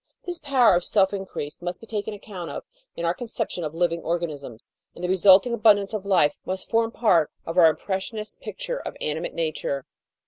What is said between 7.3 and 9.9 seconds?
of our impres sionist picture of Animate Nature.